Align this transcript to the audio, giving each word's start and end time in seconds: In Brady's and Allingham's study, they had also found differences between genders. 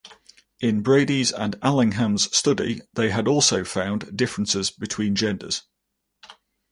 In 0.59 0.81
Brady's 0.81 1.31
and 1.31 1.59
Allingham's 1.61 2.35
study, 2.35 2.81
they 2.95 3.11
had 3.11 3.27
also 3.27 3.63
found 3.63 4.17
differences 4.17 4.71
between 4.71 5.13
genders. 5.13 5.61